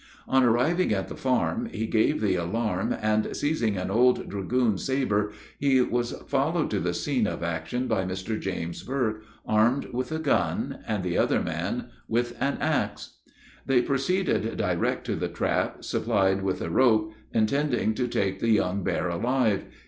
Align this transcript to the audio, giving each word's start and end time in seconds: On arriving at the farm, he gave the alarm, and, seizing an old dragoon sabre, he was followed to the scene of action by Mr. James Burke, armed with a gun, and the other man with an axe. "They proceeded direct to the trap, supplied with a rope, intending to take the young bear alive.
On 0.27 0.41
arriving 0.43 0.91
at 0.91 1.09
the 1.09 1.15
farm, 1.15 1.67
he 1.71 1.85
gave 1.85 2.21
the 2.21 2.33
alarm, 2.33 2.91
and, 3.03 3.37
seizing 3.37 3.77
an 3.77 3.91
old 3.91 4.27
dragoon 4.27 4.79
sabre, 4.79 5.31
he 5.59 5.79
was 5.81 6.13
followed 6.25 6.71
to 6.71 6.79
the 6.79 6.95
scene 6.95 7.27
of 7.27 7.43
action 7.43 7.85
by 7.87 8.03
Mr. 8.03 8.39
James 8.39 8.81
Burke, 8.81 9.21
armed 9.45 9.93
with 9.93 10.11
a 10.11 10.17
gun, 10.17 10.79
and 10.87 11.03
the 11.03 11.19
other 11.19 11.39
man 11.39 11.91
with 12.07 12.35
an 12.41 12.57
axe. 12.59 13.17
"They 13.67 13.83
proceeded 13.83 14.57
direct 14.57 15.05
to 15.05 15.15
the 15.15 15.29
trap, 15.29 15.83
supplied 15.85 16.41
with 16.41 16.63
a 16.63 16.71
rope, 16.71 17.13
intending 17.31 17.93
to 17.93 18.07
take 18.07 18.39
the 18.39 18.49
young 18.49 18.83
bear 18.83 19.07
alive. 19.07 19.65